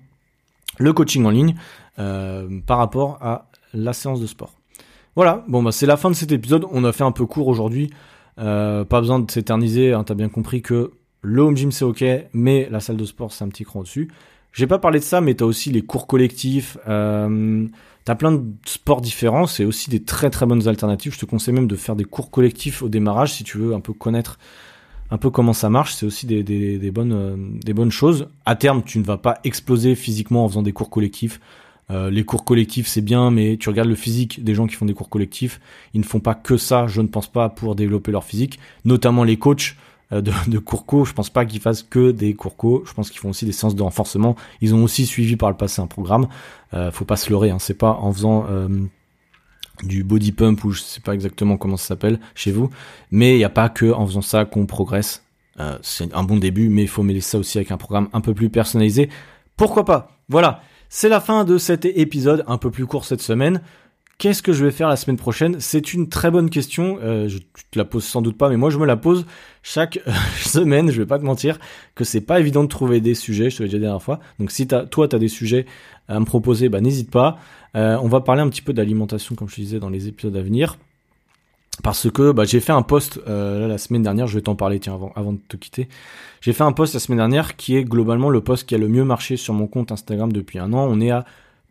[0.78, 1.56] Le coaching en ligne.
[1.98, 4.52] Par rapport à la séance de sport.
[5.16, 6.66] Voilà, bon bah c'est la fin de cet épisode.
[6.72, 7.90] On a fait un peu court aujourd'hui.
[8.36, 9.94] Pas besoin de s'éterniser.
[9.94, 13.32] Hein, T'as bien compris que le home gym c'est ok, mais la salle de sport
[13.32, 14.12] c'est un petit cran au-dessus.
[14.52, 16.78] J'ai pas parlé de ça, mais t'as aussi les cours collectifs.
[18.06, 19.48] T'as plein de sports différents.
[19.48, 21.14] C'est aussi des très très bonnes alternatives.
[21.14, 23.82] Je te conseille même de faire des cours collectifs au démarrage si tu veux un
[23.82, 24.40] peu connaître
[25.12, 25.96] un peu comment ça marche.
[25.96, 28.28] C'est aussi des, des, bonnes euh, des bonnes choses.
[28.46, 31.40] À terme, tu ne vas pas exploser physiquement en faisant des cours collectifs.
[31.92, 34.86] Euh, les cours collectifs, c'est bien, mais tu regardes le physique des gens qui font
[34.86, 35.62] des cours collectifs,
[35.94, 39.24] ils ne font pas que ça, je ne pense pas, pour développer leur physique, notamment
[39.24, 39.76] les coachs
[40.12, 43.10] de, de cours co, je pense pas qu'ils fassent que des cours co, je pense
[43.10, 45.88] qu'ils font aussi des séances de renforcement, ils ont aussi suivi par le passé un
[45.88, 46.28] programme,
[46.74, 48.68] euh, faut pas se leurrer, hein, c'est pas en faisant euh,
[49.84, 52.70] du body pump ou je sais pas exactement comment ça s'appelle chez vous,
[53.12, 55.24] mais il n'y a pas que en faisant ça qu'on progresse,
[55.82, 58.34] c'est un bon début, mais il faut mêler ça aussi avec un programme un peu
[58.34, 59.10] plus personnalisé,
[59.58, 60.62] pourquoi pas, voilà.
[60.90, 63.62] C'est la fin de cet épisode, un peu plus court cette semaine.
[64.18, 65.60] Qu'est-ce que je vais faire la semaine prochaine?
[65.60, 67.00] C'est une très bonne question.
[67.02, 69.26] Euh, je te la pose sans doute pas, mais moi je me la pose
[69.62, 70.00] chaque
[70.40, 70.90] semaine.
[70.90, 71.60] Je vais pas te mentir
[71.96, 73.50] que c'est pas évident de trouver des sujets.
[73.50, 74.22] Je te l'ai déjà dit la dernière fois.
[74.40, 75.66] Donc si toi tu as des sujets
[76.08, 77.38] à me proposer, bah n'hésite pas.
[77.76, 80.36] Euh, on va parler un petit peu d'alimentation, comme je te disais dans les épisodes
[80.38, 80.78] à venir
[81.84, 84.80] parce que bah, j'ai fait un post euh, la semaine dernière, je vais t'en parler
[84.80, 85.90] tiens avant, avant de te quitter.
[86.42, 88.88] J'ai fait un post la semaine dernière qui est globalement le post qui a le
[88.88, 90.88] mieux marché sur mon compte Instagram depuis un an.
[90.90, 91.26] On est à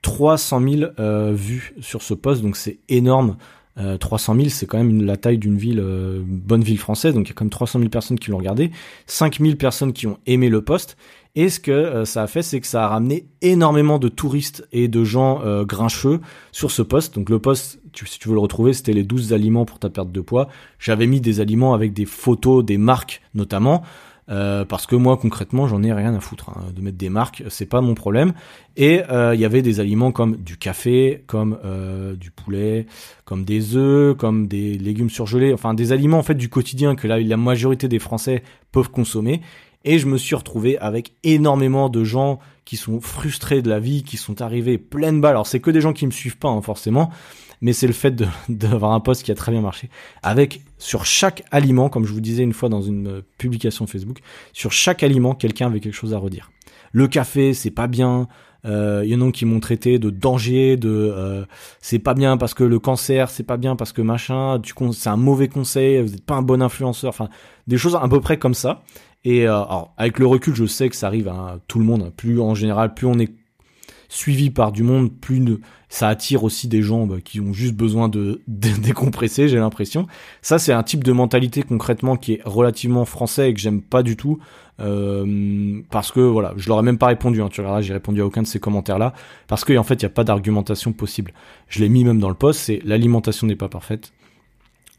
[0.04, 3.36] 300 000 euh, vues sur ce post, donc c'est énorme.
[3.78, 7.26] Euh, 300 000, c'est quand même la taille d'une ville, euh, bonne ville française, donc
[7.26, 8.70] il y a quand même 300 000 personnes qui l'ont regardé,
[9.06, 10.96] 5 000 personnes qui ont aimé le post,
[11.36, 14.68] et ce que euh, ça a fait, c'est que ça a ramené énormément de touristes
[14.70, 16.20] et de gens euh, grincheux
[16.52, 17.16] sur ce poste.
[17.16, 20.12] Donc le poste, si tu veux le retrouver, c'était les 12 aliments pour ta perte
[20.12, 20.48] de poids.
[20.78, 23.82] J'avais mis des aliments avec des photos des marques notamment.
[24.30, 27.42] Euh, parce que moi concrètement j'en ai rien à foutre hein, de mettre des marques
[27.48, 28.32] c'est pas mon problème.
[28.76, 31.58] Et il y avait des aliments comme du café comme
[32.18, 32.86] du poulet
[33.24, 37.06] comme des œufs comme des légumes surgelés enfin des aliments en fait du quotidien que
[37.06, 39.42] la majorité des français peuvent consommer
[39.84, 44.02] et je me suis retrouvé avec énormément de gens qui sont frustrés de la vie,
[44.02, 45.32] qui sont arrivés pleine balle.
[45.32, 47.10] Alors c'est que des gens qui me suivent pas hein, forcément,
[47.60, 48.14] mais c'est le fait
[48.48, 49.90] d'avoir un poste qui a très bien marché.
[50.22, 54.18] Avec sur chaque aliment, comme je vous disais une fois dans une euh, publication Facebook,
[54.52, 56.50] sur chaque aliment, quelqu'un avait quelque chose à redire.
[56.92, 58.28] Le café, c'est pas bien.
[58.66, 61.44] Euh, il y en a qui m'ont traité de danger, de euh,
[61.80, 64.58] c'est pas bien parce que le cancer, c'est pas bien parce que machin,
[64.92, 67.28] c'est un mauvais conseil, vous n'êtes pas un bon influenceur, enfin
[67.66, 68.82] des choses à peu près comme ça.
[69.24, 72.12] Et euh, alors, avec le recul, je sais que ça arrive à tout le monde.
[72.16, 73.32] Plus en général, plus on est
[74.08, 75.42] suivi par du monde, plus
[75.88, 80.06] ça attire aussi des gens bah, qui ont juste besoin de, décompresser, j'ai l'impression.
[80.42, 84.02] Ça, c'est un type de mentalité concrètement qui est relativement français et que j'aime pas
[84.02, 84.38] du tout.
[84.80, 87.40] Euh, parce que voilà, je leur ai même pas répondu.
[87.40, 89.14] Hein, tu verras, j'ai répondu à aucun de ces commentaires-là
[89.46, 91.32] parce qu'en en fait, il n'y a pas d'argumentation possible.
[91.68, 92.60] Je l'ai mis même dans le post.
[92.60, 94.12] C'est l'alimentation n'est pas parfaite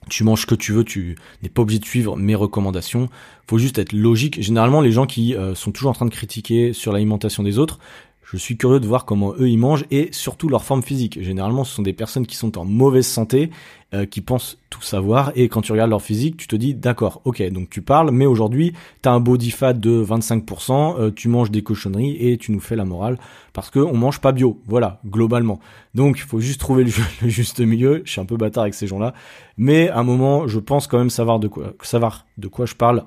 [0.10, 3.10] tu manges ce que tu veux, tu n'es pas obligé de suivre mes recommandations.
[3.48, 4.41] Faut juste être logique.
[4.41, 7.80] Généralement, les gens qui euh, sont toujours en train de critiquer sur l'alimentation des autres,
[8.26, 11.22] je suis curieux de voir comment eux ils mangent et surtout leur forme physique.
[11.22, 13.52] Généralement, ce sont des personnes qui sont en mauvaise santé,
[13.94, 17.22] euh, qui pensent tout savoir et quand tu regardes leur physique, tu te dis d'accord,
[17.24, 21.30] ok, donc tu parles, mais aujourd'hui, tu as un body fat de 25%, euh, tu
[21.30, 23.20] manges des cochonneries et tu nous fais la morale
[23.54, 24.60] parce que on mange pas bio.
[24.66, 25.60] Voilà, globalement.
[25.94, 26.84] Donc, il faut juste trouver
[27.22, 28.02] le, juste milieu.
[28.06, 29.14] Je suis un peu bâtard avec ces gens-là,
[29.58, 32.74] mais à un moment, je pense quand même savoir de quoi, savoir de quoi je
[32.74, 33.04] parle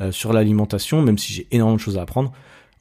[0.00, 2.32] euh, sur l'alimentation, même si j'ai énormément de choses à apprendre.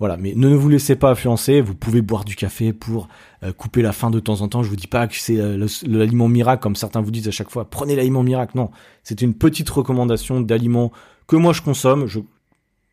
[0.01, 1.61] Voilà, mais ne vous laissez pas influencer.
[1.61, 3.07] Vous pouvez boire du café pour
[3.43, 4.63] euh, couper la faim de temps en temps.
[4.63, 7.51] Je vous dis pas que c'est euh, l'aliment miracle comme certains vous disent à chaque
[7.51, 7.69] fois.
[7.69, 8.57] Prenez l'aliment miracle.
[8.57, 8.71] Non,
[9.03, 10.91] c'est une petite recommandation d'aliment
[11.27, 12.07] que moi je consomme.
[12.07, 12.19] Je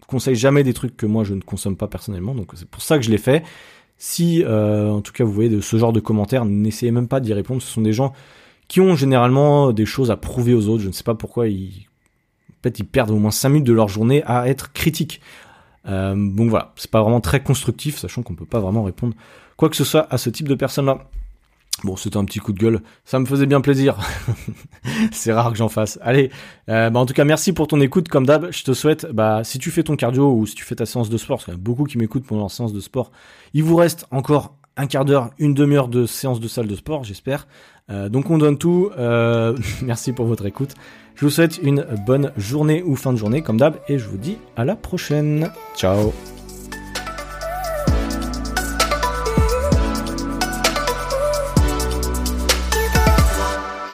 [0.07, 2.99] conseille jamais des trucs que moi je ne consomme pas personnellement, donc c'est pour ça
[2.99, 3.43] que je l'ai fait.
[3.97, 7.21] Si, euh, en tout cas, vous voyez de ce genre de commentaires, n'essayez même pas
[7.21, 7.63] d'y répondre.
[7.63, 8.13] Ce sont des gens
[8.69, 10.83] qui ont généralement des choses à prouver aux autres.
[10.83, 11.87] Je ne sais pas pourquoi ils,
[12.51, 15.23] en fait, ils perdent au moins 5 minutes de leur journée à être critiques.
[15.87, 19.15] Euh, donc voilà, c'est pas vraiment très constructif, sachant qu'on peut pas vraiment répondre
[19.59, 21.11] quoi que ce soit à ce type de personnes-là.
[21.85, 22.81] Bon, c'était un petit coup de gueule.
[23.05, 23.99] Ça me faisait bien plaisir.
[25.13, 25.99] c'est rare que j'en fasse.
[26.03, 26.31] Allez,
[26.69, 28.09] euh, bah en tout cas, merci pour ton écoute.
[28.09, 30.75] Comme d'hab, je te souhaite, bah, si tu fais ton cardio ou si tu fais
[30.75, 32.81] ta séance de sport, parce qu'il y a beaucoup qui m'écoutent pendant leur séance de
[32.81, 33.13] sport,
[33.53, 37.05] il vous reste encore un quart d'heure, une demi-heure de séance de salle de sport,
[37.05, 37.47] j'espère.
[37.91, 38.91] Euh, donc on donne tout.
[38.97, 40.75] Euh, merci pour votre écoute.
[41.17, 44.19] Je vous souhaite une bonne journée ou fin de journée, comme d'hab, et je vous
[44.19, 45.51] dis à la prochaine.
[45.77, 46.13] Ciao